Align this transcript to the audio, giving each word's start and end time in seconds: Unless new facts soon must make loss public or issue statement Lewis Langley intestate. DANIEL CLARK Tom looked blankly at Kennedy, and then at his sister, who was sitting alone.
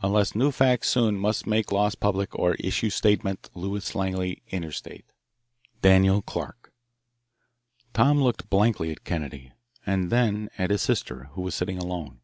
Unless 0.00 0.36
new 0.36 0.52
facts 0.52 0.90
soon 0.90 1.18
must 1.18 1.44
make 1.44 1.72
loss 1.72 1.96
public 1.96 2.38
or 2.38 2.54
issue 2.60 2.88
statement 2.88 3.50
Lewis 3.52 3.96
Langley 3.96 4.44
intestate. 4.46 5.06
DANIEL 5.80 6.22
CLARK 6.22 6.72
Tom 7.92 8.20
looked 8.22 8.48
blankly 8.48 8.92
at 8.92 9.02
Kennedy, 9.02 9.50
and 9.84 10.08
then 10.08 10.48
at 10.56 10.70
his 10.70 10.82
sister, 10.82 11.30
who 11.32 11.42
was 11.42 11.56
sitting 11.56 11.78
alone. 11.78 12.20